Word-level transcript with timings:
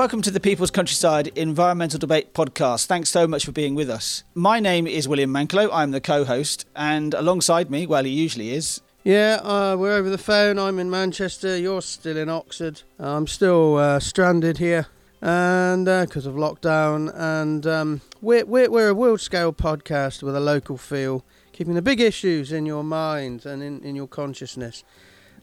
Welcome 0.00 0.22
to 0.22 0.30
the 0.30 0.40
People's 0.40 0.70
Countryside 0.70 1.26
Environmental 1.36 1.98
Debate 1.98 2.32
Podcast. 2.32 2.86
Thanks 2.86 3.10
so 3.10 3.28
much 3.28 3.44
for 3.44 3.52
being 3.52 3.74
with 3.74 3.90
us. 3.90 4.24
My 4.32 4.58
name 4.58 4.86
is 4.86 5.06
William 5.06 5.30
Manklow. 5.30 5.68
I'm 5.70 5.90
the 5.90 6.00
co 6.00 6.24
host, 6.24 6.66
and 6.74 7.12
alongside 7.12 7.70
me, 7.70 7.86
well, 7.86 8.04
he 8.04 8.10
usually 8.10 8.54
is. 8.54 8.80
Yeah, 9.04 9.40
uh, 9.42 9.76
we're 9.78 9.92
over 9.92 10.08
the 10.08 10.16
phone. 10.16 10.58
I'm 10.58 10.78
in 10.78 10.88
Manchester. 10.88 11.54
You're 11.54 11.82
still 11.82 12.16
in 12.16 12.30
Oxford. 12.30 12.80
I'm 12.98 13.26
still 13.26 13.76
uh, 13.76 14.00
stranded 14.00 14.56
here, 14.56 14.86
and 15.20 15.84
because 15.84 16.24
of 16.24 16.34
lockdown. 16.34 17.12
And 17.14 17.66
um, 17.66 18.00
we're, 18.22 18.46
we're 18.46 18.70
we're 18.70 18.88
a 18.88 18.94
world 18.94 19.20
scale 19.20 19.52
podcast 19.52 20.22
with 20.22 20.34
a 20.34 20.40
local 20.40 20.78
feel, 20.78 21.26
keeping 21.52 21.74
the 21.74 21.82
big 21.82 22.00
issues 22.00 22.52
in 22.52 22.64
your 22.64 22.84
mind 22.84 23.44
and 23.44 23.62
in, 23.62 23.82
in 23.82 23.96
your 23.96 24.08
consciousness 24.08 24.82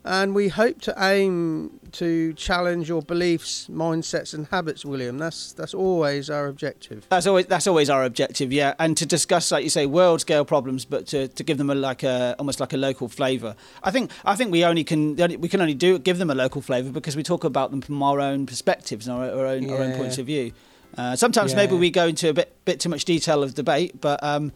and 0.05 0.33
we 0.33 0.47
hope 0.47 0.81
to 0.81 0.93
aim 0.97 1.79
to 1.93 2.33
challenge 2.33 2.87
your 2.89 3.01
beliefs, 3.01 3.67
mindsets, 3.69 4.33
and 4.33 4.47
habits, 4.47 4.85
William. 4.85 5.17
That's 5.17 5.53
that's 5.53 5.73
always 5.73 6.29
our 6.29 6.47
objective. 6.47 7.05
That's 7.09 7.27
always 7.27 7.45
that's 7.47 7.67
always 7.67 7.89
our 7.89 8.03
objective, 8.03 8.53
yeah. 8.53 8.73
And 8.79 8.95
to 8.97 9.05
discuss, 9.05 9.51
like 9.51 9.63
you 9.63 9.69
say, 9.69 9.85
world 9.85 10.21
scale 10.21 10.45
problems, 10.45 10.85
but 10.85 11.07
to, 11.07 11.27
to 11.27 11.43
give 11.43 11.57
them 11.57 11.69
a 11.69 11.75
like 11.75 12.03
a 12.03 12.35
almost 12.39 12.59
like 12.59 12.73
a 12.73 12.77
local 12.77 13.07
flavour. 13.07 13.55
I 13.83 13.91
think 13.91 14.11
I 14.25 14.35
think 14.35 14.51
we 14.51 14.63
only 14.63 14.83
can 14.83 15.15
we 15.15 15.49
can 15.49 15.61
only 15.61 15.73
do 15.73 15.99
give 15.99 16.17
them 16.17 16.29
a 16.29 16.35
local 16.35 16.61
flavour 16.61 16.91
because 16.91 17.15
we 17.15 17.23
talk 17.23 17.43
about 17.43 17.71
them 17.71 17.81
from 17.81 18.01
our 18.01 18.19
own 18.19 18.45
perspectives 18.45 19.07
and 19.07 19.17
our, 19.17 19.29
our 19.29 19.45
own 19.45 19.63
yeah. 19.63 19.73
our 19.73 19.81
own 19.81 19.97
points 19.97 20.17
of 20.17 20.25
view. 20.25 20.51
Uh, 20.97 21.15
sometimes 21.15 21.51
yeah. 21.51 21.57
maybe 21.57 21.75
we 21.75 21.91
go 21.91 22.07
into 22.07 22.29
a 22.29 22.33
bit 22.33 22.55
bit 22.65 22.79
too 22.79 22.89
much 22.89 23.05
detail 23.05 23.43
of 23.43 23.53
debate, 23.53 23.99
but 23.99 24.23
um, 24.23 24.51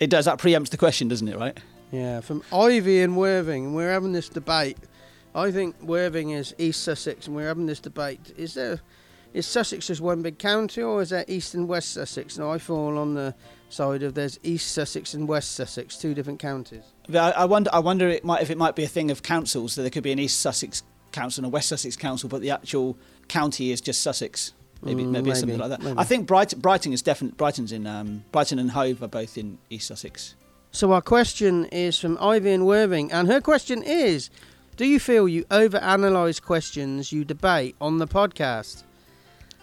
it 0.00 0.10
does 0.10 0.24
that 0.24 0.38
preempts 0.38 0.70
the 0.70 0.76
question, 0.76 1.08
doesn't 1.08 1.28
it? 1.28 1.36
Right? 1.36 1.58
Yeah. 1.92 2.20
From 2.20 2.42
Ivy 2.52 3.02
and 3.02 3.16
Worthing, 3.16 3.74
we're 3.74 3.92
having 3.92 4.12
this 4.12 4.28
debate 4.28 4.78
I 5.34 5.50
think 5.50 5.80
Worthing 5.82 6.30
is 6.30 6.54
East 6.58 6.82
Sussex, 6.82 7.26
and 7.26 7.34
we're 7.34 7.48
having 7.48 7.66
this 7.66 7.80
debate. 7.80 8.34
Is 8.36 8.54
there 8.54 8.80
is 9.32 9.46
Sussex 9.46 9.86
just 9.86 10.00
one 10.00 10.20
big 10.20 10.38
county, 10.38 10.82
or 10.82 11.00
is 11.00 11.10
there 11.10 11.24
East 11.26 11.54
and 11.54 11.66
West 11.66 11.92
Sussex? 11.92 12.36
Now 12.36 12.52
I 12.52 12.58
fall 12.58 12.98
on 12.98 13.14
the 13.14 13.34
side 13.70 14.02
of 14.02 14.14
there's 14.14 14.38
East 14.42 14.72
Sussex 14.72 15.14
and 15.14 15.26
West 15.26 15.52
Sussex, 15.52 15.96
two 15.96 16.12
different 16.12 16.38
counties. 16.38 16.84
I 17.14 17.46
wonder. 17.46 17.70
I 17.72 17.78
wonder 17.78 18.08
it 18.08 18.24
might, 18.24 18.42
if 18.42 18.50
it 18.50 18.58
might 18.58 18.76
be 18.76 18.84
a 18.84 18.88
thing 18.88 19.10
of 19.10 19.22
councils. 19.22 19.74
That 19.74 19.82
there 19.82 19.90
could 19.90 20.02
be 20.02 20.12
an 20.12 20.18
East 20.18 20.40
Sussex 20.40 20.82
council 21.12 21.44
and 21.44 21.46
a 21.46 21.54
West 21.54 21.68
Sussex 21.68 21.96
council, 21.96 22.28
but 22.28 22.42
the 22.42 22.50
actual 22.50 22.98
county 23.28 23.70
is 23.70 23.80
just 23.80 24.02
Sussex. 24.02 24.52
Maybe, 24.84 25.04
mm, 25.04 25.10
maybe, 25.10 25.26
maybe, 25.26 25.36
something 25.38 25.58
like 25.58 25.70
that. 25.70 25.80
Maybe. 25.80 25.96
I 25.96 26.04
think 26.04 26.26
Brighton, 26.26 26.58
Brighton 26.58 26.92
is 26.92 27.02
definitely 27.02 27.36
Brighton's 27.36 27.72
in 27.72 27.86
um, 27.86 28.24
Brighton 28.32 28.58
and 28.58 28.72
Hove 28.72 29.02
are 29.02 29.08
both 29.08 29.38
in 29.38 29.58
East 29.70 29.86
Sussex. 29.86 30.34
So 30.74 30.92
our 30.92 31.02
question 31.02 31.66
is 31.66 31.98
from 31.98 32.16
Ivy 32.18 32.50
and 32.50 32.66
Worthing, 32.66 33.12
and 33.12 33.28
her 33.28 33.42
question 33.42 33.82
is: 33.82 34.30
do 34.76 34.86
you 34.86 34.98
feel 34.98 35.28
you 35.28 35.44
overanalyze 35.44 36.40
questions 36.40 37.12
you 37.12 37.26
debate 37.26 37.76
on 37.78 37.98
the 37.98 38.06
podcast? 38.06 38.84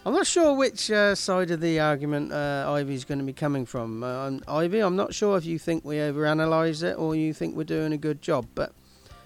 I'm 0.05 0.13
not 0.13 0.27
sure 0.27 0.53
which 0.55 0.91
uh, 0.91 1.15
side 1.15 1.49
of 1.49 1.61
the 1.61 1.79
argument 1.79 2.31
uh, 2.31 2.71
Ivy's 2.77 3.05
going 3.05 3.17
to 3.17 3.25
be 3.25 3.33
coming 3.33 3.65
from. 3.65 4.03
Uh, 4.03 4.37
Ivy, 4.47 4.81
I'm 4.81 4.95
not 4.95 5.15
sure 5.15 5.35
if 5.35 5.45
you 5.45 5.57
think 5.57 5.83
we 5.83 5.95
overanalyze 5.95 6.83
it 6.83 6.95
or 6.99 7.15
you 7.15 7.33
think 7.33 7.55
we're 7.55 7.63
doing 7.63 7.91
a 7.91 7.97
good 7.97 8.21
job. 8.21 8.45
But 8.53 8.71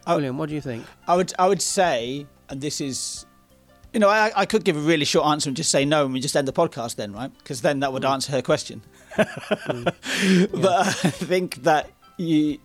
I, 0.08 0.16
William, 0.16 0.38
what 0.38 0.47
do 0.47 0.56
you 0.56 0.62
think? 0.62 0.86
I 1.06 1.18
would 1.18 1.34
I 1.38 1.47
would 1.50 1.62
say, 1.62 2.25
and 2.47 2.62
this 2.62 2.80
is, 2.80 3.25
you 3.94 4.00
know, 4.00 4.10
I, 4.10 4.32
I 4.36 4.46
could 4.46 4.64
give 4.64 4.76
a 4.76 4.80
really 4.80 5.06
short 5.06 5.28
answer 5.28 5.50
and 5.50 5.56
just 5.56 5.70
say 5.70 5.86
no, 5.86 6.06
and 6.06 6.14
we 6.14 6.20
just 6.20 6.36
end 6.36 6.48
the 6.48 6.54
podcast 6.54 6.96
then, 6.96 7.14
right? 7.14 7.32
Because 7.38 7.62
then 7.62 7.80
that 7.82 7.94
would 7.94 8.04
mm. 8.04 8.12
answer 8.12 8.32
her 8.32 8.42
question. 8.42 8.82
mm. 9.16 9.94
yeah. 10.24 10.62
But 10.62 10.88
I 10.88 11.10
think 11.12 11.64
that 11.64 11.92
you, 12.18 12.58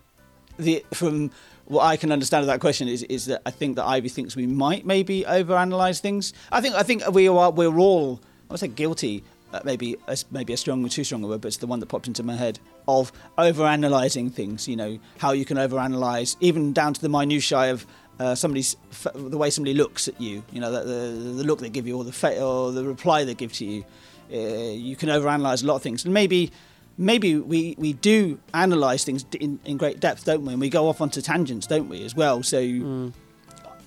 the 0.58 0.84
from 0.94 1.30
what 1.66 1.84
I 1.84 1.96
can 1.98 2.10
understand 2.10 2.42
of 2.42 2.46
that 2.46 2.60
question 2.60 2.88
is 2.88 3.02
is 3.04 3.26
that 3.26 3.42
I 3.44 3.50
think 3.50 3.76
that 3.76 3.84
Ivy 3.84 4.08
thinks 4.08 4.34
we 4.34 4.46
might 4.46 4.86
maybe 4.86 5.24
overanalyze 5.24 6.00
things. 6.00 6.32
I 6.50 6.62
think 6.62 6.74
I 6.74 6.82
think 6.82 7.06
we 7.10 7.28
are 7.28 7.50
we're 7.50 7.78
all 7.78 8.20
I 8.48 8.54
would 8.54 8.60
say 8.60 8.68
guilty. 8.68 9.22
Uh, 9.50 9.60
maybe 9.64 9.96
maybe 10.30 10.52
a 10.52 10.56
strong 10.58 10.84
or 10.84 10.90
too 10.90 11.04
strong 11.04 11.24
a 11.24 11.26
word, 11.26 11.40
but 11.40 11.48
it's 11.48 11.56
the 11.56 11.66
one 11.66 11.80
that 11.80 11.86
popped 11.86 12.06
into 12.06 12.22
my 12.22 12.36
head 12.36 12.58
of 12.86 13.10
overanalyzing 13.38 14.30
things. 14.30 14.68
You 14.68 14.76
know 14.76 14.98
how 15.18 15.32
you 15.32 15.46
can 15.46 15.56
overanalyze 15.56 16.36
even 16.40 16.74
down 16.74 16.92
to 16.92 17.00
the 17.00 17.08
minutiae 17.08 17.72
of 17.72 17.86
uh, 18.18 18.34
somebody's 18.34 18.76
the 19.14 19.38
way 19.38 19.50
somebody 19.50 19.74
looks 19.74 20.08
at 20.08 20.20
you. 20.20 20.42
You 20.52 20.60
know 20.60 20.72
the, 20.72 20.80
the, 20.84 21.32
the 21.34 21.44
look 21.44 21.60
they 21.60 21.70
give 21.70 21.86
you 21.86 21.96
or 21.96 22.04
the 22.04 22.12
fa- 22.12 22.42
or 22.42 22.72
the 22.72 22.84
reply 22.84 23.24
they 23.24 23.34
give 23.34 23.52
to 23.54 23.64
you. 23.64 23.84
Uh, 24.32 24.36
you 24.36 24.96
can 24.96 25.08
overanalyze 25.08 25.62
a 25.62 25.66
lot 25.66 25.76
of 25.76 25.82
things, 25.82 26.04
and 26.04 26.12
maybe 26.12 26.52
maybe 26.98 27.36
we, 27.36 27.76
we 27.78 27.92
do 27.94 28.38
analyse 28.52 29.04
things 29.04 29.24
in, 29.40 29.60
in 29.64 29.76
great 29.76 30.00
depth, 30.00 30.24
don't 30.24 30.44
we? 30.44 30.52
And 30.52 30.60
we 30.60 30.68
go 30.68 30.88
off 30.88 31.00
onto 31.00 31.22
tangents, 31.22 31.66
don't 31.66 31.88
we, 31.88 32.04
as 32.04 32.14
well? 32.14 32.42
So 32.42 32.60
mm. 32.60 33.12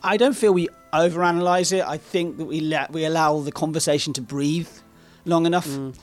I 0.01 0.17
don't 0.17 0.33
feel 0.33 0.53
we 0.53 0.69
overanalyze 0.93 1.73
it. 1.73 1.85
I 1.85 1.97
think 1.97 2.37
that 2.37 2.45
we 2.45 2.61
let 2.61 2.91
we 2.91 3.05
allow 3.05 3.39
the 3.41 3.51
conversation 3.51 4.13
to 4.13 4.21
breathe 4.21 4.69
long 5.25 5.45
enough. 5.45 5.67
Mm. 5.67 5.95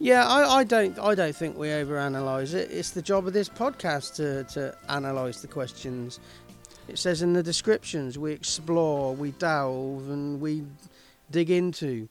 Yeah, 0.00 0.26
I, 0.26 0.58
I 0.58 0.64
don't 0.64 0.98
I 0.98 1.14
don't 1.14 1.34
think 1.34 1.56
we 1.56 1.68
overanalyze 1.68 2.52
it. 2.52 2.70
It's 2.70 2.90
the 2.90 3.00
job 3.00 3.26
of 3.26 3.32
this 3.32 3.48
podcast 3.48 4.16
to, 4.16 4.44
to 4.54 4.76
analyse 4.88 5.40
the 5.40 5.48
questions. 5.48 6.20
It 6.88 6.98
says 6.98 7.22
in 7.22 7.32
the 7.32 7.42
descriptions 7.42 8.18
we 8.18 8.32
explore, 8.32 9.14
we 9.14 9.30
delve, 9.32 10.08
and 10.10 10.40
we 10.40 10.64
dig 11.30 11.50
into 11.50 12.08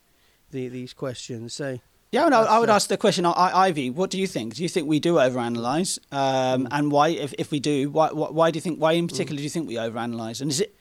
the, 0.52 0.68
these 0.68 0.94
questions. 0.94 1.54
So 1.54 1.80
yeah, 2.14 2.28
no, 2.28 2.44
I 2.44 2.60
would 2.60 2.70
ask 2.70 2.90
the 2.90 2.98
question, 2.98 3.26
Ivy. 3.26 3.90
What 3.90 4.12
do 4.12 4.20
you 4.20 4.28
think? 4.28 4.54
Do 4.54 4.62
you 4.62 4.70
think 4.70 4.88
we 4.88 5.00
do 5.00 5.16
overanalyze, 5.16 5.98
um, 6.12 6.66
mm. 6.66 6.68
and 6.72 6.92
why? 6.92 7.10
If, 7.10 7.34
if 7.40 7.50
we 7.50 7.60
do, 7.60 7.90
why, 7.90 8.10
why 8.12 8.52
do 8.52 8.58
you 8.58 8.62
think? 8.62 8.80
Why 8.80 8.92
in 8.92 9.08
particular 9.08 9.36
mm. 9.36 9.38
do 9.38 9.44
you 9.44 9.50
think 9.50 9.68
we 9.68 9.76
overanalyze? 9.76 10.40
And 10.40 10.52
is 10.52 10.62
it 10.62 10.76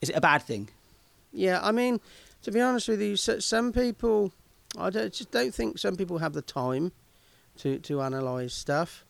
is 0.00 0.10
it 0.10 0.16
a 0.16 0.20
bad 0.20 0.42
thing? 0.42 0.68
Yeah, 1.32 1.58
I 1.62 1.72
mean, 1.72 2.00
to 2.42 2.52
be 2.52 2.60
honest 2.60 2.88
with 2.88 3.02
you, 3.02 3.16
some 3.16 3.72
people, 3.72 4.32
I 4.78 4.90
don't, 4.90 5.12
just 5.12 5.32
don't 5.32 5.52
think 5.52 5.78
some 5.78 5.96
people 5.96 6.18
have 6.18 6.32
the 6.32 6.42
time 6.42 6.92
to 7.58 7.78
to 7.80 8.00
analyze 8.00 8.54
stuff. 8.54 9.04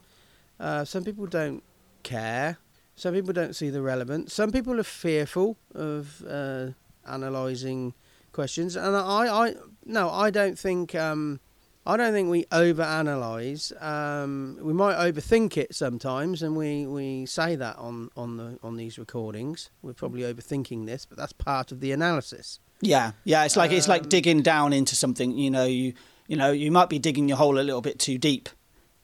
Uh, 0.58 0.86
some 0.86 1.04
people 1.04 1.26
don't 1.26 1.62
care. 2.02 2.56
Some 2.98 3.14
people 3.14 3.32
don't 3.32 3.54
see 3.54 3.70
the 3.70 3.80
relevance. 3.80 4.34
Some 4.34 4.50
people 4.50 4.80
are 4.80 4.84
fearful 4.84 5.56
of 5.72 6.20
uh, 6.28 6.70
analyzing 7.06 7.94
questions, 8.32 8.74
and 8.74 8.96
I, 8.96 9.28
I, 9.28 9.54
no, 9.84 10.10
I 10.10 10.30
don't 10.30 10.58
think. 10.58 10.94
Um, 10.96 11.38
I 11.86 11.96
don't 11.96 12.12
think 12.12 12.28
we 12.28 12.44
overanalyze. 12.46 13.72
Um, 13.82 14.58
we 14.60 14.74
might 14.74 14.96
overthink 14.96 15.56
it 15.56 15.74
sometimes, 15.74 16.42
and 16.42 16.54
we, 16.54 16.86
we 16.86 17.24
say 17.24 17.56
that 17.56 17.78
on, 17.78 18.10
on 18.14 18.36
the 18.36 18.58
on 18.62 18.76
these 18.76 18.98
recordings. 18.98 19.70
We're 19.80 19.94
probably 19.94 20.22
overthinking 20.22 20.84
this, 20.84 21.06
but 21.06 21.16
that's 21.16 21.32
part 21.32 21.72
of 21.72 21.80
the 21.80 21.92
analysis. 21.92 22.58
Yeah, 22.82 23.12
yeah. 23.24 23.44
It's 23.44 23.56
like 23.56 23.70
um, 23.70 23.76
it's 23.76 23.88
like 23.88 24.02
um, 24.02 24.08
digging 24.08 24.42
down 24.42 24.72
into 24.72 24.96
something. 24.96 25.38
You 25.38 25.50
know, 25.50 25.64
you 25.64 25.94
you 26.26 26.36
know, 26.36 26.50
you 26.50 26.72
might 26.72 26.88
be 26.88 26.98
digging 26.98 27.28
your 27.28 27.38
hole 27.38 27.58
a 27.58 27.62
little 27.62 27.80
bit 27.80 27.98
too 27.98 28.18
deep. 28.18 28.48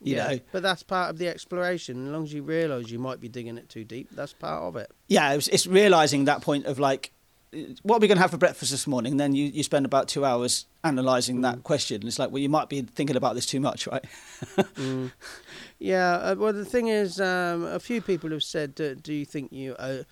You 0.03 0.17
yeah, 0.17 0.29
know, 0.29 0.41
but 0.53 0.63
that's 0.63 0.83
part 0.83 1.11
of 1.11 1.19
the 1.19 1.29
exploration. 1.29 2.07
As 2.07 2.13
long 2.13 2.25
as 2.25 2.33
you 2.33 2.43
realise 2.43 2.91
you 2.91 2.99
might 2.99 3.21
be 3.21 3.29
digging 3.29 3.57
it 3.57 3.69
too 3.69 3.85
deep, 3.85 4.11
that's 4.11 4.35
part 4.35 4.63
of 4.63 4.77
it. 4.77 4.91
Yeah, 5.09 5.33
it's, 5.33 5.49
it's 5.49 5.67
realising 5.67 6.27
that 6.27 6.43
point 6.43 6.67
of 6.67 6.79
like 6.79 7.13
what 7.83 7.97
are 7.97 8.01
we 8.01 8.09
going 8.09 8.17
to 8.17 8.23
have 8.23 8.31
for 8.31 8.37
breakfast 8.37 8.71
this 8.71 8.87
morning? 8.87 9.13
And 9.13 9.21
then 9.21 9.35
you, 9.35 9.47
you 9.47 9.63
spend 9.63 9.87
about 9.87 10.09
two 10.09 10.25
hours 10.25 10.67
analysing 10.83 11.39
mm. 11.39 11.43
that 11.43 11.63
question. 11.63 11.97
And 11.97 12.05
It's 12.05 12.19
like, 12.19 12.31
well, 12.31 12.43
you 12.43 12.49
might 12.49 12.69
be 12.69 12.83
thinking 12.83 13.17
about 13.17 13.35
this 13.35 13.47
too 13.47 13.61
much, 13.61 13.87
right? 13.87 14.05
mm. 14.57 15.13
Yeah. 15.79 16.15
Uh, 16.15 16.35
well, 16.37 16.53
the 16.53 16.65
thing 16.65 16.89
is, 16.89 17.21
um, 17.21 17.65
a 17.65 17.81
few 17.81 18.01
people 18.01 18.31
have 18.31 18.43
said, 18.43 18.81
uh, 18.81 18.95
"Do 18.95 19.13
you 19.13 19.25
think 19.25 19.53
you, 19.53 19.75
uh, 19.75 20.05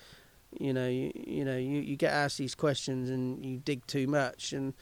you 0.59 0.73
know, 0.73 0.87
you, 0.87 1.11
you 1.15 1.45
know, 1.45 1.57
you, 1.57 1.81
you 1.81 1.95
get 1.95 2.13
asked 2.13 2.37
these 2.37 2.55
questions 2.55 3.09
and 3.09 3.43
you 3.45 3.57
dig 3.57 3.85
too 3.87 4.07
much?" 4.07 4.53
And 4.53 4.73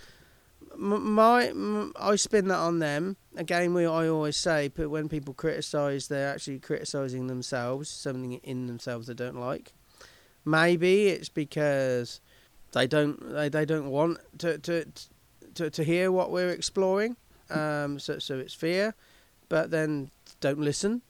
my, 0.78 1.52
I 1.96 2.16
spin 2.16 2.48
that 2.48 2.58
on 2.58 2.80
them. 2.80 3.18
Again, 3.36 3.74
we 3.74 3.86
I 3.86 4.08
always 4.08 4.38
say, 4.38 4.70
but 4.70 4.90
when 4.90 5.10
people 5.10 5.34
criticise, 5.34 6.08
they're 6.08 6.34
actually 6.34 6.60
criticising 6.60 7.28
themselves, 7.28 7.90
something 7.90 8.34
in 8.44 8.68
themselves 8.68 9.08
they 9.08 9.14
don't 9.14 9.40
like. 9.40 9.74
Maybe 10.46 11.08
it's 11.08 11.30
because 11.30 12.22
they 12.74 12.88
don't 12.88 13.34
they, 13.34 13.50
they 13.50 13.66
don't 13.66 13.90
want 13.90 14.20
to, 14.40 14.58
to 14.60 14.86
to 15.56 15.70
to 15.70 15.84
hear 15.84 16.12
what 16.12 16.32
we're 16.32 16.50
exploring. 16.50 17.16
Um, 17.50 18.00
so 18.00 18.20
so 18.20 18.40
it's 18.40 18.54
fear, 18.54 18.96
but 19.50 19.72
then 19.72 20.12
don't 20.40 20.60
listen. 20.60 21.02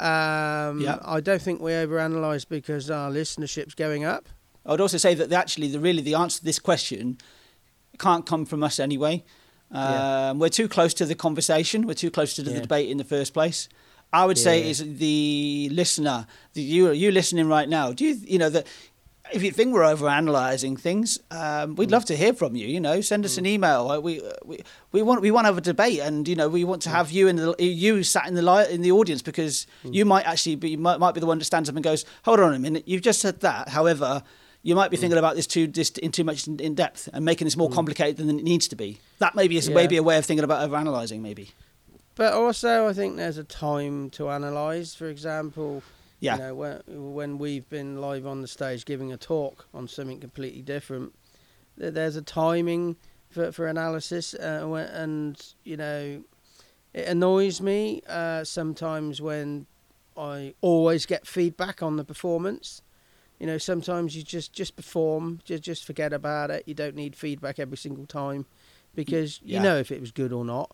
Um, 0.00 0.80
yeah. 0.80 0.98
I 1.02 1.20
don't 1.20 1.42
think 1.42 1.60
we 1.60 1.72
overanalyze 1.72 2.46
because 2.48 2.90
our 2.90 3.10
listenership's 3.10 3.74
going 3.74 4.04
up. 4.04 4.28
I 4.66 4.72
would 4.72 4.80
also 4.80 4.98
say 4.98 5.14
that 5.14 5.32
actually, 5.32 5.68
the 5.68 5.80
really 5.80 6.02
the 6.02 6.14
answer 6.14 6.40
to 6.40 6.44
this 6.44 6.58
question 6.58 7.18
can't 7.98 8.24
come 8.26 8.44
from 8.46 8.62
us 8.62 8.78
anyway. 8.78 9.24
Um, 9.70 9.82
yeah. 9.82 10.32
We're 10.32 10.48
too 10.48 10.68
close 10.68 10.94
to 10.94 11.04
the 11.04 11.14
conversation. 11.14 11.86
We're 11.86 11.94
too 11.94 12.10
close 12.10 12.34
to 12.34 12.42
the 12.42 12.52
yeah. 12.52 12.60
debate 12.60 12.88
in 12.88 12.96
the 12.96 13.04
first 13.04 13.34
place. 13.34 13.68
I 14.12 14.24
would 14.24 14.38
yeah. 14.38 14.44
say 14.44 14.70
is 14.70 14.98
the 14.98 15.68
listener, 15.70 16.26
the 16.54 16.62
you 16.62 16.90
you 16.92 17.10
listening 17.10 17.48
right 17.48 17.68
now. 17.68 17.92
Do 17.92 18.06
you 18.06 18.16
you 18.26 18.38
know 18.38 18.48
that 18.48 18.66
if 19.32 19.42
you 19.42 19.50
think 19.50 19.74
we're 19.74 19.84
over 19.84 20.08
analysing 20.08 20.76
things, 20.76 21.18
um, 21.30 21.76
we'd 21.76 21.88
mm. 21.88 21.92
love 21.92 22.04
to 22.06 22.16
hear 22.16 22.32
from 22.32 22.56
you. 22.56 22.66
You 22.66 22.80
know, 22.80 23.00
send 23.00 23.24
us 23.24 23.34
mm. 23.34 23.38
an 23.38 23.46
email. 23.46 24.02
We, 24.02 24.22
we 24.44 24.60
we 24.92 25.02
want 25.02 25.20
we 25.20 25.30
want 25.30 25.44
to 25.44 25.48
have 25.48 25.58
a 25.58 25.62
debate, 25.62 26.00
and 26.00 26.26
you 26.26 26.34
know, 26.34 26.48
we 26.48 26.64
want 26.64 26.82
to 26.82 26.88
mm. 26.88 26.92
have 26.92 27.10
you 27.10 27.28
in 27.28 27.36
the 27.36 27.54
you 27.58 28.02
sat 28.02 28.26
in 28.26 28.34
the 28.34 28.42
li- 28.42 28.72
in 28.72 28.82
the 28.82 28.92
audience 28.92 29.22
because 29.22 29.66
mm. 29.84 29.94
you 29.94 30.04
might 30.04 30.26
actually 30.26 30.56
be 30.56 30.76
might, 30.76 30.98
might 30.98 31.12
be 31.12 31.20
the 31.20 31.26
one 31.26 31.38
that 31.38 31.44
stands 31.44 31.68
up 31.68 31.74
and 31.74 31.84
goes, 31.84 32.04
"Hold 32.24 32.40
on 32.40 32.54
a 32.54 32.58
minute, 32.58 32.88
you've 32.88 33.02
just 33.02 33.20
said 33.20 33.40
that." 33.40 33.68
However, 33.68 34.22
You 34.68 34.74
might 34.74 34.90
be 34.90 34.98
thinking 34.98 35.18
about 35.18 35.34
this 35.34 35.46
too 35.46 35.66
just 35.66 35.96
in 35.96 36.12
too 36.12 36.24
much 36.24 36.46
in, 36.46 36.60
in 36.60 36.74
depth 36.74 37.08
and 37.14 37.24
making 37.24 37.46
this 37.46 37.56
more 37.56 37.70
complicated 37.70 38.18
than 38.18 38.38
it 38.38 38.44
needs 38.44 38.68
to 38.68 38.76
be. 38.76 38.98
That 39.18 39.34
maybe 39.34 39.56
is 39.56 39.66
Yeah. 39.66 39.74
maybe 39.74 39.96
a 39.96 40.02
way 40.02 40.18
of 40.18 40.26
thinking 40.26 40.44
about 40.44 40.68
overanalyzing. 40.68 41.22
Maybe. 41.22 41.52
But 42.16 42.34
also, 42.34 42.86
I 42.86 42.92
think 42.92 43.16
there's 43.16 43.38
a 43.38 43.44
time 43.44 44.10
to 44.10 44.28
analyse. 44.28 44.94
For 44.94 45.08
example, 45.08 45.82
Yeah. 46.20 46.34
you 46.34 46.38
know, 46.42 46.54
when, 46.54 46.82
when 47.14 47.38
we've 47.38 47.66
been 47.70 47.98
live 47.98 48.26
on 48.26 48.42
the 48.42 48.46
stage 48.46 48.84
giving 48.84 49.10
a 49.10 49.16
talk 49.16 49.66
on 49.72 49.88
something 49.88 50.20
completely 50.20 50.60
different, 50.60 51.14
there's 51.78 52.16
a 52.16 52.22
timing 52.22 52.96
for, 53.30 53.50
for 53.52 53.66
analysis, 53.68 54.34
uh, 54.34 54.68
and 54.92 55.54
you 55.64 55.78
know, 55.78 56.22
it 56.92 57.08
annoys 57.08 57.62
me 57.62 58.02
uh, 58.06 58.44
sometimes 58.44 59.22
when 59.22 59.64
I 60.14 60.52
always 60.60 61.06
get 61.06 61.26
feedback 61.26 61.82
on 61.82 61.96
the 61.96 62.04
performance. 62.04 62.82
You 63.38 63.46
know, 63.46 63.58
sometimes 63.58 64.16
you 64.16 64.22
just 64.22 64.52
just 64.52 64.74
perform, 64.76 65.40
just 65.44 65.62
just 65.62 65.84
forget 65.84 66.12
about 66.12 66.50
it. 66.50 66.64
You 66.66 66.74
don't 66.74 66.96
need 66.96 67.14
feedback 67.16 67.58
every 67.58 67.76
single 67.76 68.06
time 68.06 68.46
because 68.94 69.40
Yeah. 69.44 69.58
you 69.58 69.62
know 69.62 69.76
if 69.78 69.90
it 69.92 70.00
was 70.00 70.10
good 70.10 70.32
or 70.32 70.44
not. 70.44 70.70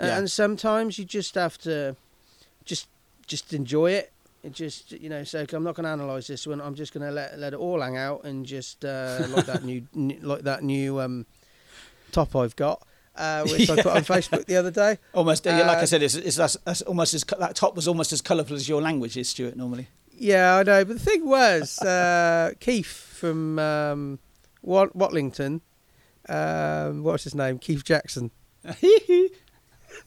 Uh, 0.00 0.06
Yeah. 0.06 0.18
And 0.18 0.30
sometimes 0.30 0.98
you 0.98 1.04
just 1.04 1.34
have 1.36 1.56
to 1.58 1.94
just 2.64 2.88
just 3.26 3.52
enjoy 3.52 3.92
it. 3.92 4.12
It 4.42 4.52
just 4.54 4.92
you 4.92 5.08
know, 5.08 5.22
so 5.24 5.44
I'm 5.52 5.62
not 5.62 5.74
going 5.74 5.84
to 5.84 5.90
analyze 5.90 6.26
this 6.26 6.46
one. 6.46 6.60
I'm 6.60 6.74
just 6.74 6.92
going 6.94 7.06
to 7.06 7.12
let 7.12 7.38
let 7.38 7.52
it 7.52 7.58
all 7.60 7.80
hang 7.80 7.96
out 7.96 8.24
and 8.24 8.44
just 8.46 8.84
uh, 8.84 9.26
like 9.28 9.46
that 9.46 9.62
new 9.64 9.82
like 10.22 10.42
that 10.42 10.64
new 10.64 10.98
um, 11.00 11.26
top 12.10 12.34
I've 12.34 12.56
got, 12.56 12.82
uh, 13.16 13.44
which 13.46 13.68
I 13.70 13.76
put 13.82 13.86
on 13.86 14.02
Facebook 14.02 14.46
the 14.46 14.56
other 14.56 14.70
day. 14.70 14.98
Almost, 15.12 15.44
yeah, 15.46 15.58
like 15.66 15.78
I 15.78 15.82
Uh, 15.82 15.86
said, 15.86 16.02
it's, 16.02 16.14
it's 16.14 16.36
that's, 16.36 16.56
that's 16.64 16.82
almost 16.82 17.14
as 17.14 17.22
that 17.38 17.54
top 17.54 17.76
was 17.76 17.86
almost 17.86 18.12
as 18.12 18.20
colourful 18.22 18.56
as 18.56 18.68
your 18.68 18.80
language 18.82 19.16
is, 19.18 19.28
Stuart. 19.28 19.56
Normally, 19.56 19.88
Yeah, 20.20 20.56
I 20.56 20.62
know. 20.64 20.84
But 20.84 20.98
the 20.98 21.02
thing 21.02 21.26
was, 21.26 21.78
uh, 21.82 22.52
Keith 22.60 22.86
from 22.86 23.58
um, 23.58 24.18
Wat- 24.60 24.94
Watlington, 24.96 25.62
um, 26.28 27.02
what's 27.02 27.24
his 27.24 27.34
name? 27.34 27.58
Keith 27.58 27.82
Jackson. 27.84 28.30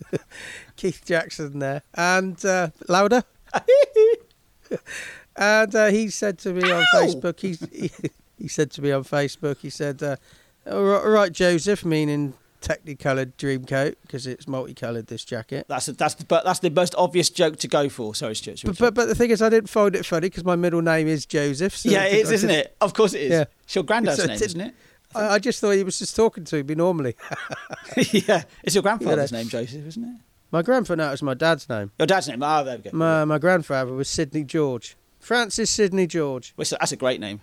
Keith 0.76 1.02
Jackson 1.04 1.58
there. 1.58 1.82
And 1.96 2.44
uh, 2.46 2.70
louder. 2.88 3.24
and 5.36 5.76
uh, 5.76 5.88
he 5.88 6.10
said 6.10 6.38
to 6.40 6.54
me 6.54 6.72
on 6.72 6.86
Facebook, 6.94 7.40
he's, 7.40 7.68
he, 7.72 7.90
he 8.38 8.48
said 8.48 8.70
to 8.72 8.84
me 8.84 8.92
on 8.92 9.04
Facebook, 9.04 9.58
he 9.58 9.72
said, 9.72 10.04
uh, 10.04 10.18
all 10.70 11.10
right, 11.10 11.32
Joseph, 11.32 11.84
meaning 11.84 12.36
technicoloured 12.64 13.36
dream 13.38 13.66
coat, 13.66 13.98
because 14.02 14.26
it's 14.26 14.48
multicoloured, 14.48 15.08
this 15.08 15.26
jacket. 15.26 15.66
that's 15.68 15.88
that's 15.88 16.16
the, 16.16 16.26
but 16.26 16.46
that's 16.46 16.60
the 16.60 16.70
most 16.70 16.96
obvious 16.98 17.30
joke 17.30 17.58
to 17.58 17.68
go 17.68 17.90
for. 17.90 18.16
Sorry, 18.16 18.36
Stuart. 18.36 18.62
But, 18.66 18.78
but, 18.78 18.94
but 18.94 19.06
the 19.08 19.16
thing 19.16 19.30
is, 19.30 19.42
I 19.42 19.50
didn't 19.50 19.70
find 19.70 19.96
it 19.96 20.06
funny 20.06 20.30
because 20.30 20.46
my 20.46 20.56
middle 20.56 20.82
name 20.82 21.08
is 21.08 21.26
Joseph. 21.26 21.76
So 21.76 21.90
yeah, 21.90 22.06
it 22.06 22.14
is, 22.22 22.32
isn't 22.32 22.50
it? 22.50 22.76
Of 22.82 22.94
course 22.94 23.14
it 23.14 23.22
is. 23.22 23.32
Yeah. 23.32 23.46
It's 23.64 23.76
your 23.76 23.84
granddad's 23.84 24.18
So 24.18 24.24
it 24.24 24.28
name, 24.28 24.42
isn't 24.42 24.62
it? 24.62 24.76
I, 25.16 25.28
I 25.36 25.40
just 25.40 25.60
thought 25.60 25.72
he 25.72 25.84
was 25.84 26.00
just 26.00 26.16
talking 26.16 26.44
to 26.46 26.64
me 26.64 26.76
normally. 26.76 27.16
yeah, 28.12 28.44
it's 28.64 28.74
your 28.76 28.82
grandfather's 28.82 29.32
You 29.32 29.38
know. 29.38 29.42
name, 29.44 29.50
Joseph, 29.50 29.86
isn't 29.86 30.04
it? 30.04 30.22
My 30.52 30.62
grandfather, 30.62 31.04
no, 31.04 31.12
was 31.12 31.24
my 31.24 31.34
dad's 31.34 31.68
name. 31.68 31.92
Your 31.98 32.06
dad's 32.06 32.28
name. 32.28 32.42
Ah, 32.44 32.64
there 32.64 32.78
we 32.78 32.84
go. 32.84 32.90
My, 32.94 33.26
my 33.26 33.40
grandfather 33.40 33.92
was 33.92 34.08
Sidney 34.08 34.44
George. 34.44 34.96
Francis 35.20 35.72
Sidney 35.72 36.06
George. 36.06 36.54
Well, 36.58 36.66
so 36.66 36.78
That's 36.80 36.92
a 36.92 36.96
great 36.96 37.20
name. 37.20 37.42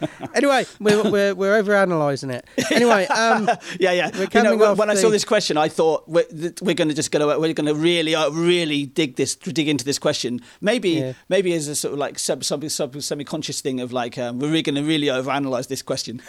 Anyway, 0.34 0.64
we're, 0.80 1.10
we're, 1.10 1.34
we're 1.34 1.56
over 1.56 1.74
analysing 1.74 2.30
it. 2.30 2.46
Anyway, 2.70 3.04
um, 3.22 3.48
yeah, 3.78 3.92
yeah. 3.92 4.10
We're 4.12 4.28
You 4.32 4.56
know, 4.56 4.74
when 4.74 4.90
I 4.90 4.94
saw 4.94 5.10
this 5.10 5.24
question, 5.24 5.56
I 5.56 5.68
thought 5.68 6.08
we're, 6.08 6.24
we're 6.60 6.74
going 6.74 6.88
to 6.88 6.94
just 6.94 7.10
go. 7.10 7.26
We're 7.38 7.52
going 7.52 7.66
to 7.66 7.74
really, 7.74 8.14
uh, 8.14 8.30
really 8.30 8.86
dig 8.86 9.16
this, 9.16 9.36
dig 9.36 9.68
into 9.68 9.84
this 9.84 9.98
question. 9.98 10.40
Maybe, 10.60 10.90
Yeah. 10.90 11.12
maybe 11.28 11.52
as 11.52 11.68
a 11.68 11.74
sort 11.74 11.92
of 11.92 11.98
like 11.98 12.18
sub, 12.18 12.44
sub, 12.44 12.68
sub, 12.70 13.00
semi-conscious 13.00 13.60
thing 13.60 13.80
of 13.80 13.92
like 13.92 14.18
um, 14.18 14.38
we're 14.38 14.48
really 14.48 14.62
going 14.62 14.74
to 14.76 14.82
really 14.82 15.06
overanalyze 15.08 15.68
this 15.68 15.82
question. 15.82 16.22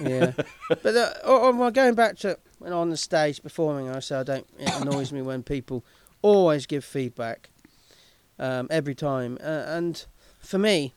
yeah. 0.00 0.32
But 0.68 0.96
uh, 0.96 1.12
oh, 1.24 1.62
oh, 1.62 1.70
going 1.70 1.94
back 1.94 2.16
to 2.18 2.38
when 2.58 2.72
on 2.72 2.90
the 2.90 2.96
stage 2.96 3.42
performing, 3.42 3.88
I 3.88 4.00
say 4.00 4.16
I 4.16 4.22
don't. 4.22 4.46
It 4.58 4.74
annoys 4.80 5.12
me 5.12 5.22
when 5.22 5.42
people 5.42 5.84
always 6.22 6.66
give 6.66 6.84
feedback 6.84 7.50
um, 8.38 8.66
every 8.70 8.94
time. 8.94 9.38
Uh, 9.40 9.64
and 9.66 10.04
for 10.40 10.58
me, 10.58 10.94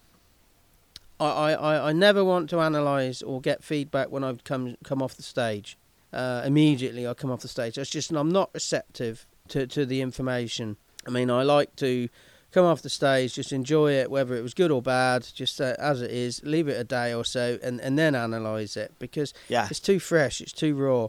I, 1.19 1.54
I, 1.54 1.89
I- 1.89 1.94
never 1.94 2.24
want 2.24 2.50
to 2.51 2.60
analyse 2.60 3.21
or 3.21 3.42
get 3.42 3.63
feedback 3.63 4.10
when 4.10 4.24
I've 4.24 4.44
come 4.44 4.75
come 4.83 5.01
off 5.01 5.16
the 5.16 5.24
stage. 5.24 5.77
Uh, 6.12 6.42
immediately, 6.45 7.07
I 7.07 7.13
come 7.13 7.31
off 7.31 7.42
the 7.42 7.48
stage. 7.48 7.75
That's 7.75 7.89
just 7.89 8.12
I'm 8.12 8.31
not 8.31 8.50
receptive 8.54 9.27
to, 9.50 9.68
to 9.68 9.86
the 9.86 10.01
information. 10.01 10.77
I 11.06 11.12
mean, 11.12 11.30
I 11.30 11.44
like 11.44 11.75
to 11.77 12.10
come 12.51 12.66
off 12.66 12.81
the 12.81 12.89
stage, 12.89 13.36
just 13.36 13.51
enjoy 13.54 13.92
it, 13.94 14.10
whether 14.10 14.36
it 14.36 14.42
was 14.42 14.54
good 14.54 14.71
or 14.71 14.81
bad, 14.81 15.27
just 15.33 15.62
uh, 15.62 15.75
as 15.77 16.01
it 16.01 16.12
is. 16.12 16.42
Leave 16.44 16.68
it 16.68 16.80
a 16.80 16.83
day 16.83 17.13
or 17.13 17.24
so, 17.24 17.60
and, 17.62 17.80
and 17.81 17.98
then 17.98 18.15
analyse 18.15 18.75
it 18.75 18.94
because 19.00 19.33
yeah, 19.50 19.68
it's 19.69 19.80
too 19.80 20.00
fresh, 20.00 20.42
it's 20.42 20.51
too 20.54 20.74
raw. 20.75 21.07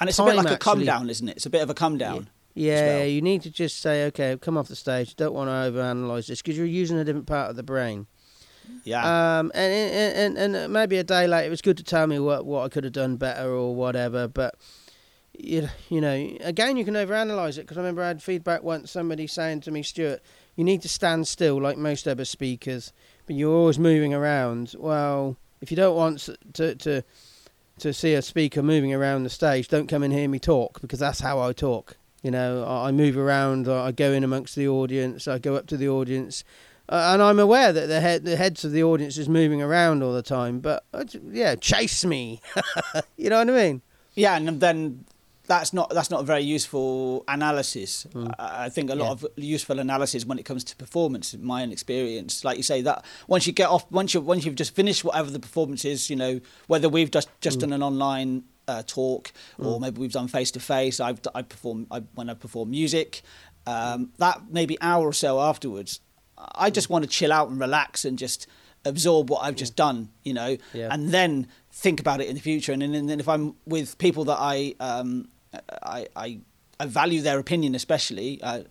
and 0.00 0.08
it's 0.08 0.18
a 0.18 0.24
bit 0.24 0.34
time 0.34 0.44
like 0.44 0.54
a 0.54 0.58
come 0.58 0.84
down, 0.84 1.08
isn't 1.08 1.28
it? 1.28 1.36
It's 1.36 1.46
a 1.46 1.50
bit 1.50 1.62
of 1.62 1.70
a 1.70 1.74
come 1.74 1.98
down. 1.98 2.28
Yeah, 2.54 2.98
well. 3.00 3.06
you 3.06 3.20
need 3.20 3.42
to 3.42 3.50
just 3.50 3.80
say, 3.80 4.06
okay, 4.06 4.36
come 4.40 4.56
off 4.56 4.68
the 4.68 4.76
stage. 4.76 5.14
Don't 5.14 5.34
want 5.34 5.48
to 5.48 5.52
overanalyze 5.52 6.26
this 6.26 6.40
because 6.40 6.56
you're 6.56 6.66
using 6.66 6.98
a 6.98 7.04
different 7.04 7.26
part 7.26 7.50
of 7.50 7.56
the 7.56 7.62
brain. 7.62 8.06
Yeah, 8.84 9.38
Um, 9.38 9.50
and, 9.54 9.72
and 9.72 10.38
and 10.38 10.56
and 10.56 10.72
maybe 10.72 10.96
a 10.98 11.04
day 11.04 11.26
later, 11.26 11.46
it 11.46 11.50
was 11.50 11.62
good 11.62 11.76
to 11.78 11.82
tell 11.82 12.06
me 12.06 12.18
what 12.18 12.46
what 12.46 12.64
I 12.64 12.68
could 12.68 12.84
have 12.84 12.92
done 12.92 13.16
better 13.16 13.50
or 13.50 13.74
whatever. 13.74 14.28
But 14.28 14.54
you 15.38 15.68
you 15.88 16.00
know, 16.00 16.36
again, 16.40 16.76
you 16.76 16.84
can 16.84 16.94
overanalyze 16.94 17.58
it 17.58 17.62
because 17.62 17.76
I 17.76 17.80
remember 17.80 18.02
I 18.02 18.08
had 18.08 18.22
feedback 18.22 18.62
once. 18.62 18.90
Somebody 18.90 19.26
saying 19.26 19.62
to 19.62 19.70
me, 19.70 19.82
Stuart, 19.82 20.22
you 20.54 20.64
need 20.64 20.82
to 20.82 20.88
stand 20.88 21.26
still 21.28 21.60
like 21.60 21.76
most 21.78 22.06
other 22.06 22.24
speakers, 22.24 22.92
but 23.26 23.36
you're 23.36 23.54
always 23.54 23.78
moving 23.78 24.14
around. 24.14 24.74
Well, 24.78 25.36
if 25.60 25.70
you 25.70 25.76
don't 25.76 25.96
want 25.96 26.28
to 26.54 26.74
to 26.74 27.02
to 27.78 27.92
see 27.92 28.14
a 28.14 28.22
speaker 28.22 28.62
moving 28.62 28.94
around 28.94 29.24
the 29.24 29.30
stage, 29.30 29.68
don't 29.68 29.88
come 29.88 30.02
and 30.02 30.12
hear 30.12 30.28
me 30.28 30.38
talk 30.38 30.80
because 30.80 30.98
that's 30.98 31.20
how 31.20 31.40
I 31.40 31.52
talk. 31.52 31.96
You 32.22 32.30
know, 32.30 32.64
I 32.64 32.88
I 32.88 32.92
move 32.92 33.16
around, 33.16 33.68
I 33.68 33.92
go 33.92 34.12
in 34.12 34.24
amongst 34.24 34.56
the 34.56 34.68
audience, 34.68 35.28
I 35.28 35.38
go 35.38 35.54
up 35.56 35.66
to 35.68 35.76
the 35.76 35.88
audience, 35.88 36.42
uh, 36.88 37.10
and 37.12 37.22
I'm 37.22 37.38
aware 37.38 37.72
that 37.72 37.86
the 37.86 38.00
head, 38.00 38.24
the 38.24 38.36
heads 38.36 38.64
of 38.64 38.72
the 38.72 38.82
audience 38.82 39.18
is 39.18 39.28
moving 39.28 39.60
around 39.62 40.02
all 40.02 40.12
the 40.12 40.22
time. 40.22 40.60
But 40.60 40.84
uh, 40.94 41.04
yeah, 41.30 41.54
chase 41.56 42.04
me. 42.04 42.40
you 43.16 43.28
know 43.30 43.38
what 43.38 43.50
I 43.50 43.52
mean? 43.52 43.82
yeah, 44.14 44.36
and 44.36 44.60
then 44.60 45.04
that's 45.48 45.72
not 45.72 45.90
that's 45.90 46.10
not 46.10 46.20
a 46.22 46.24
very 46.24 46.42
useful 46.42 47.24
analysis. 47.28 48.06
I 48.38 48.64
I 48.66 48.68
think 48.68 48.90
a 48.90 48.94
lot 48.94 49.18
Hmm. 49.18 49.24
Yeah. 49.24 49.28
of 49.30 49.38
useful 49.44 49.78
analysis 49.78 50.24
when 50.24 50.38
it 50.38 50.44
comes 50.44 50.64
to 50.64 50.76
performance, 50.76 51.34
in 51.34 51.44
my 51.44 51.62
own 51.62 51.70
experience, 51.72 52.44
like 52.44 52.56
you 52.56 52.62
say, 52.64 52.82
that 52.82 53.04
once 53.28 53.46
you 53.46 53.52
get 53.52 53.68
off, 53.68 53.84
once 53.90 54.12
you 54.14 54.20
once 54.20 54.44
you've 54.44 54.56
just 54.56 54.74
finished 54.74 55.04
whatever 55.04 55.30
the 55.30 55.38
performance 55.40 55.84
is, 55.84 56.10
you 56.10 56.16
know, 56.16 56.40
whether 56.66 56.88
we've 56.88 57.10
just 57.10 57.28
Hmm. 57.28 57.34
just 57.40 57.60
done 57.60 57.72
an 57.72 57.82
online 57.82 58.44
uh, 58.68 58.82
talk 58.84 59.32
or 59.58 59.78
maybe 59.78 60.00
we've 60.00 60.10
done 60.12 60.26
face 60.26 60.50
to 60.52 60.60
face. 60.60 60.98
I've 60.98 61.20
I 61.34 61.42
perform 61.42 61.86
I, 61.90 62.00
when 62.16 62.28
I 62.30 62.34
perform 62.34 62.70
music. 62.70 63.22
Um, 63.68 64.10
that 64.18 64.42
maybe 64.50 64.76
hour 64.80 65.04
or 65.06 65.12
so 65.12 65.40
afterwards, 65.40 66.00
I 66.38 66.70
just 66.70 66.90
want 66.90 67.04
to 67.04 67.10
chill 67.10 67.32
out 67.32 67.48
and 67.48 67.58
relax 67.60 68.04
and 68.04 68.18
just 68.18 68.46
absorb 68.84 69.30
what 69.30 69.42
I've 69.42 69.56
just 69.56 69.74
done, 69.76 70.10
you 70.22 70.32
know, 70.34 70.56
Yeah. 70.72 70.88
and 70.92 71.10
then 71.10 71.48
think 71.72 71.98
about 72.00 72.20
it 72.20 72.28
in 72.28 72.34
the 72.34 72.40
future. 72.40 72.72
And 72.72 72.82
then, 72.82 72.94
and 72.94 73.08
then 73.08 73.20
if 73.20 73.28
I'm 73.28 73.54
with 73.66 73.98
people 73.98 74.24
that 74.26 74.38
I 74.38 74.74
um, 74.80 75.28
I, 75.82 76.06
I 76.14 76.40
I 76.78 76.86
value 76.86 77.22
their 77.22 77.38
opinion, 77.38 77.74
especially 77.74 78.40
uh, 78.42 78.62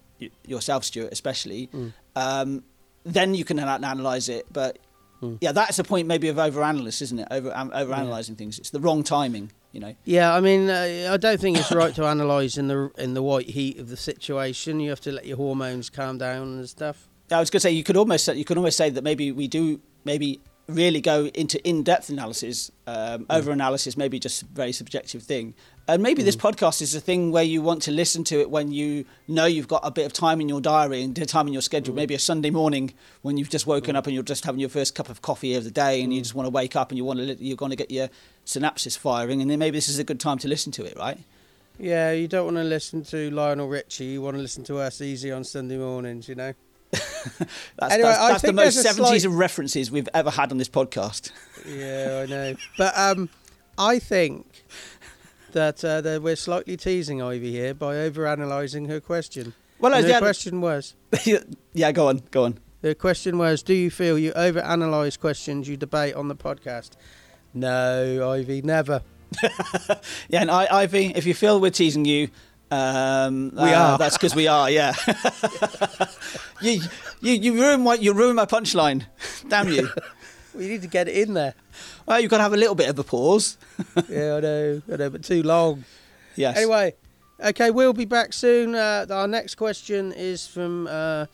yourself, 0.46 0.84
Stuart, 0.84 1.12
especially, 1.12 1.70
um, 2.16 2.64
then 3.04 3.34
you 3.36 3.44
can 3.44 3.60
ana- 3.60 3.86
analyze 3.88 4.30
it. 4.30 4.46
But 4.54 4.80
yeah, 5.42 5.52
that's 5.54 5.78
the 5.78 5.84
point 5.84 6.08
maybe 6.08 6.28
of 6.28 6.36
overanalysis, 6.38 7.02
isn't 7.02 7.20
it? 7.20 7.28
Over 7.32 7.52
um, 7.56 7.72
overanalyzing 7.72 8.38
things. 8.38 8.60
It's 8.60 8.70
the 8.70 8.80
wrong 8.80 9.04
timing, 9.04 9.52
you 9.72 9.80
know. 9.80 9.96
Yeah, 10.04 10.34
I 10.36 10.40
mean, 10.40 10.70
uh, 10.70 11.10
I 11.12 11.18
don't 11.18 11.42
think 11.42 11.58
it's 11.58 11.72
right 11.72 11.96
to 11.96 12.06
analyse 12.12 12.58
in 12.58 12.68
the 12.68 12.92
in 13.00 13.16
the 13.16 13.24
white 13.24 13.50
heat 13.50 13.80
of 13.80 13.90
the 13.90 13.98
situation. 13.98 14.80
You 14.80 14.92
have 14.92 15.02
to 15.02 15.12
let 15.12 15.26
your 15.26 15.38
hormones 15.38 15.90
calm 15.90 16.20
down 16.20 16.44
and 16.60 16.70
stuff. 16.70 17.08
I 17.32 17.40
was 17.40 17.50
going 17.50 17.60
to 17.60 17.62
say 17.62 17.72
you 17.72 17.84
could 17.84 17.98
almost 17.98 18.26
say- 18.26 18.36
you 18.36 18.46
could 18.46 18.58
almost 18.58 18.78
say 18.78 18.90
that 18.90 19.04
maybe 19.04 19.32
we 19.32 19.48
do 19.48 19.80
maybe 20.04 20.40
really 20.68 21.02
go 21.02 21.28
into 21.36 21.64
in-depth 21.68 22.10
analysis, 22.10 22.72
um, 22.88 23.26
mm. 23.26 23.26
over 23.30 23.52
analysis, 23.52 23.96
maybe 23.96 24.20
just 24.20 24.42
a 24.42 24.46
very 24.46 24.72
subjective 24.72 25.22
thing. 25.22 25.54
And 25.88 26.02
maybe 26.02 26.24
this 26.24 26.36
mm. 26.36 26.42
podcast 26.42 26.82
is 26.82 26.96
a 26.96 27.00
thing 27.00 27.32
where 27.32 27.44
you 27.44 27.62
want 27.62 27.84
to 27.84 27.92
listen 27.92 28.24
to 28.26 28.40
it 28.40 28.50
when 28.50 28.72
you 28.72 29.06
know 29.28 29.46
you've 29.46 29.68
got 29.68 29.82
a 29.84 29.92
bit 29.92 30.08
of 30.08 30.14
time 30.14 30.42
in 30.42 30.50
your 30.50 30.62
diary 30.62 31.04
and 31.04 31.16
time 31.28 31.46
in 31.46 31.54
your 31.54 31.62
schedule. 31.62 31.94
Mm. 31.94 31.98
Maybe 31.98 32.16
a 32.16 32.20
Sunday 32.20 32.50
morning 32.50 32.94
when 33.22 33.38
you've 33.38 33.52
just 33.52 33.68
woken 33.68 33.96
up 33.96 34.08
and 34.08 34.16
you're 34.16 34.24
just 34.24 34.44
having 34.46 34.60
your 34.60 34.70
first 34.70 34.96
cup 34.96 35.10
of 35.10 35.22
coffee 35.22 35.54
of 35.54 35.64
the 35.64 35.72
day, 35.72 36.02
and 36.02 36.12
you 36.12 36.22
just 36.22 36.34
want 36.34 36.48
to 36.48 36.52
wake 36.52 36.76
up 36.76 36.90
and 36.90 36.98
you 36.98 37.06
want 37.06 37.20
to 37.20 37.36
you're 37.44 37.58
going 37.58 37.70
to 37.70 37.76
get 37.76 37.92
your 37.92 38.10
synapses 38.46 38.98
firing, 38.98 39.42
and 39.42 39.52
then 39.52 39.60
maybe 39.60 39.78
this 39.78 39.90
is 39.90 40.00
a 40.00 40.04
good 40.04 40.20
time 40.20 40.40
to 40.40 40.48
listen 40.48 40.72
to 40.72 40.84
it, 40.84 40.98
right? 40.98 41.20
Yeah, 41.78 42.12
you 42.12 42.28
don't 42.28 42.46
want 42.46 42.58
to 42.58 42.64
listen 42.64 43.04
to 43.06 43.30
Lionel 43.30 43.68
Richie. 43.68 44.06
You 44.06 44.22
want 44.22 44.36
to 44.36 44.42
listen 44.42 44.64
to 44.66 44.80
us 44.80 45.02
easy 45.02 45.32
on 45.32 45.44
Sunday 45.44 45.78
mornings. 45.78 46.28
You 46.28 46.36
know. 46.36 46.54
That's, 47.78 47.94
Anyway, 47.94 48.10
that's, 48.10 48.28
that's 48.28 48.42
the 48.44 48.54
most 48.54 48.78
70s 48.78 48.94
slight- 48.96 49.26
of 49.26 49.34
references 49.36 49.92
we've 49.92 50.10
ever 50.14 50.30
had 50.32 50.52
on 50.52 50.58
this 50.58 50.70
podcast. 50.70 51.32
Yeah, 51.68 52.24
I 52.24 52.26
know. 52.30 52.56
But 52.78 52.98
um, 52.98 53.30
I 53.78 54.00
think 54.00 54.66
that 55.52 55.84
uh, 55.84 56.02
that 56.02 56.22
we're 56.22 56.36
slightly 56.36 56.78
teasing 56.78 57.22
Ivy 57.22 57.52
here 57.52 57.74
by 57.74 57.98
over 57.98 58.26
analysing 58.26 58.86
her 58.86 59.00
question. 59.00 59.54
Well, 59.80 59.94
And 59.94 60.04
her 60.06 60.10
yeah, 60.12 60.20
question 60.20 60.62
was 60.62 60.96
yeah, 61.74 61.92
go 61.92 62.08
on, 62.10 62.22
go 62.32 62.46
on. 62.46 62.60
The 62.82 62.94
question 62.96 63.38
was, 63.38 63.64
do 63.64 63.74
you 63.74 63.90
feel 63.90 64.18
you 64.20 64.32
overanalyze 64.34 65.20
questions 65.20 65.68
you 65.68 65.76
debate 65.76 66.14
on 66.16 66.28
the 66.28 66.36
podcast? 66.36 66.92
No, 67.54 68.30
Ivy, 68.32 68.62
never. 68.62 69.02
Yeah, 70.30 70.42
and 70.42 70.52
I, 70.52 70.68
Ivy, 70.72 71.14
if 71.16 71.26
you 71.26 71.34
feel 71.34 71.60
we're 71.60 71.72
teasing 71.72 72.06
you, 72.06 72.30
um, 72.72 73.52
We 73.56 73.74
uh, 73.74 73.92
are. 73.92 73.98
That's 73.98 74.18
because 74.18 74.36
we 74.36 74.48
are. 74.48 74.70
Yeah. 74.70 74.94
you, 76.62 76.82
you, 77.22 77.34
you 77.34 77.54
ruin 77.54 77.82
my, 77.82 77.96
you 77.96 78.14
ruin 78.14 78.36
my 78.36 78.46
punchline. 78.46 79.06
Damn 79.50 79.70
you. 79.70 79.90
We 80.54 80.70
need 80.70 80.84
to 80.84 80.88
get 80.88 81.10
it 81.10 81.18
in 81.18 81.34
there. 81.34 81.54
Well, 82.06 82.22
you've 82.22 82.32
got 82.32 82.38
to 82.38 82.44
have 82.44 82.54
a 82.54 82.58
little 82.58 82.76
bit 82.76 82.88
of 82.88 82.98
a 82.98 83.04
pause. 83.04 83.58
yeah, 84.08 84.36
I 84.36 84.40
know, 84.40 84.82
I 84.90 84.96
know, 84.96 85.10
but 85.10 85.22
too 85.22 85.44
long. 85.44 85.84
Yes. 86.38 86.56
Anyway, 86.56 86.94
okay, 87.44 87.72
we'll 87.72 87.92
be 87.92 88.06
back 88.06 88.32
soon. 88.32 88.74
Uh, 88.74 89.06
our 89.10 89.28
next 89.28 89.56
question 89.56 90.14
is 90.14 90.48
from 90.48 90.88
uh, 90.88 91.26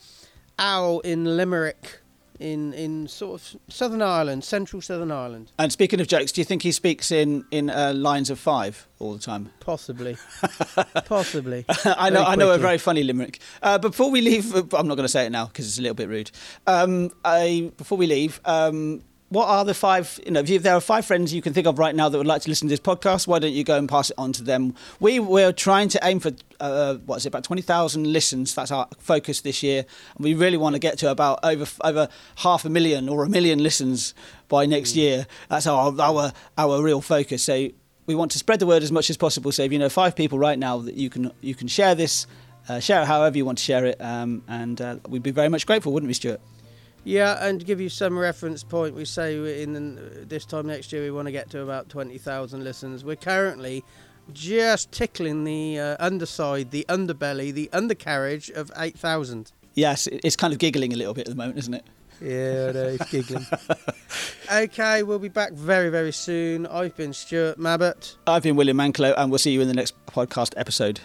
Owl 0.58 1.02
in 1.02 1.38
Limerick, 1.38 2.01
in 2.42 2.74
in 2.74 3.08
sort 3.08 3.42
of 3.42 3.60
Southern 3.70 4.02
Ireland, 4.02 4.44
central 4.44 4.82
Southern 4.82 5.12
Ireland, 5.12 5.52
And 5.60 5.72
speaking 5.72 6.02
of 6.02 6.08
jokes, 6.08 6.32
do 6.32 6.42
you 6.42 6.46
think 6.46 6.64
he 6.64 6.72
speaks 6.72 7.12
in 7.12 7.46
in 7.52 7.70
uh, 7.70 7.94
lines 7.96 8.30
of 8.30 8.40
five 8.40 8.88
all 9.00 9.14
the 9.14 9.20
time? 9.20 9.52
possibly, 9.60 10.18
possibly. 11.06 11.66
I 11.86 12.10
know, 12.10 12.24
I 12.24 12.36
know 12.36 12.52
a 12.52 12.58
very 12.58 12.78
funny 12.78 13.04
limerick. 13.04 13.40
Uh, 13.62 13.78
before 13.78 14.12
we 14.12 14.22
leave, 14.22 14.54
I'm 14.74 14.88
not 14.88 14.96
going 14.96 15.06
to 15.06 15.10
say 15.10 15.26
it 15.26 15.32
now 15.32 15.46
because 15.46 15.68
it's 15.68 15.78
a 15.80 15.82
little 15.82 15.96
bit 15.96 16.10
rude. 16.10 16.32
Um, 16.68 17.12
I, 17.24 17.72
before 17.78 17.98
we 17.98 18.08
leave, 18.08 18.40
um, 18.46 19.04
what 19.32 19.48
are 19.48 19.64
the 19.64 19.74
five? 19.74 20.20
You 20.26 20.32
know, 20.34 20.42
if 20.42 20.62
there 20.62 20.76
are 20.76 20.82
five 20.82 21.06
friends 21.06 21.34
you 21.34 21.42
can 21.42 21.54
think 21.54 21.66
of 21.66 21.80
right 21.80 21.96
now 21.96 22.10
that 22.10 22.18
would 22.18 22.28
like 22.28 22.42
to 22.42 22.50
listen 22.50 22.68
to 22.68 22.74
this 22.74 22.82
podcast, 22.82 23.28
why 23.28 23.40
don't 23.40 23.54
you 23.54 23.64
go 23.64 23.78
and 23.78 23.88
pass 23.88 24.10
it 24.10 24.16
on 24.18 24.34
to 24.34 24.44
them? 24.44 24.76
We 25.00 25.20
we're 25.20 25.54
trying 25.54 25.88
to 25.90 26.00
aim 26.04 26.20
for 26.20 26.32
uh, 26.60 26.96
what 27.06 27.16
is 27.16 27.26
it 27.26 27.30
about 27.30 27.46
twenty 27.46 27.62
thousand 27.62 28.12
listens. 28.12 28.54
That's 28.54 28.72
our 28.72 28.90
focus 29.00 29.40
this 29.40 29.64
year, 29.64 29.86
and 30.18 30.24
we 30.26 30.34
really 30.34 30.58
want 30.58 30.76
to 30.76 30.80
get 30.80 30.98
to 31.00 31.12
about 31.12 31.40
over 31.44 31.66
over 31.82 32.10
half 32.38 32.66
a 32.66 32.70
million 32.70 33.08
or 33.08 33.24
a 33.24 33.30
million 33.30 33.64
listens 33.64 34.14
by 34.50 34.66
next 34.66 34.98
year. 34.98 35.26
That's 35.48 35.66
our 35.66 35.96
our 35.98 36.34
our 36.58 36.84
real 36.84 37.00
focus. 37.00 37.42
So 37.42 37.70
we 38.08 38.16
want 38.16 38.32
to 38.32 38.38
spread 38.38 38.60
the 38.60 38.68
word 38.68 38.84
as 38.84 38.92
much 38.92 39.10
as 39.10 39.16
possible. 39.16 39.54
So 39.54 39.64
if 39.64 39.72
you 39.72 39.80
know 39.80 39.88
five 39.88 40.14
people 40.14 40.40
right 40.40 40.60
now 40.60 40.80
that 40.80 40.96
you 40.96 41.10
can 41.10 41.32
you 41.40 41.56
can 41.56 41.70
share 41.70 41.96
this, 41.96 42.28
uh, 42.68 42.82
share 42.82 43.02
it 43.04 43.06
however 43.06 43.38
you 43.38 43.46
want 43.46 43.60
to 43.60 43.64
share 43.64 43.86
it, 43.86 44.02
um, 44.02 44.44
and 44.50 44.82
uh, 44.82 44.98
we'd 45.08 45.24
be 45.24 45.32
very 45.32 45.48
much 45.48 45.66
grateful, 45.66 45.94
wouldn't 45.94 46.10
we, 46.10 46.16
Stuart? 46.16 46.42
Yeah, 47.04 47.46
and 47.46 47.60
to 47.60 47.66
give 47.66 47.82
you 47.82 47.90
some 47.90 48.18
reference 48.18 48.64
point, 48.64 48.96
we 48.96 49.06
say 49.06 49.64
in 49.64 49.74
the, 49.74 50.26
this 50.26 50.46
time 50.46 50.68
next 50.68 50.92
year 50.92 51.02
we 51.02 51.12
want 51.12 51.28
to 51.28 51.32
get 51.32 51.50
to 51.52 51.62
about 51.62 51.90
twenty 51.90 52.18
thousand 52.18 52.64
listens. 52.64 53.04
We're 53.04 53.16
currently 53.16 53.84
just 54.34 54.92
tickling 54.92 55.44
the 55.44 55.80
uh, 55.80 55.98
underside, 56.00 56.72
the 56.72 56.86
underbelly, 56.90 57.52
the 57.54 57.70
undercarriage 57.74 58.50
of 58.52 58.72
eight 58.78 58.98
thousand. 58.98 59.52
Yes, 59.74 60.08
it's 60.08 60.36
kind 60.36 60.54
of 60.54 60.60
giggling 60.60 60.94
a 60.94 60.96
little 60.96 61.14
bit 61.14 61.28
at 61.28 61.30
the 61.30 61.36
moment, 61.36 61.58
isn't 61.58 61.74
it? 61.74 61.86
Yeah, 62.22 62.72
know, 62.72 62.98
it's 63.00 63.10
giggling. 63.10 63.48
okay, 64.54 65.02
we'll 65.02 65.18
be 65.18 65.28
back 65.28 65.54
very, 65.54 65.90
very 65.90 66.12
soon. 66.12 66.68
I've 66.68 66.96
been 66.96 67.14
Stuart 67.14 67.58
Mabbott. 67.58 68.16
I've 68.28 68.44
been 68.44 68.56
William 68.56 68.78
Manklow, 68.78 69.16
and 69.18 69.32
we'll 69.32 69.40
see 69.40 69.52
you 69.52 69.62
in 69.62 69.68
the 69.68 69.74
next 69.74 69.96
podcast 70.06 70.54
episode. 70.56 71.00